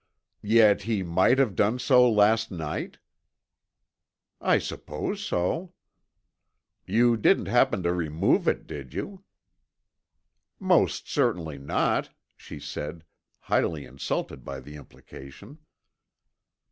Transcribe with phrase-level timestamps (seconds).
[0.41, 2.97] "Yet he might have done so last night?"
[4.41, 5.73] "I suppose so."
[6.87, 9.23] "You didn't happen to remove it, did you?"
[10.59, 13.03] "Most certainly not," she said,
[13.41, 15.59] highly insulted by the implication.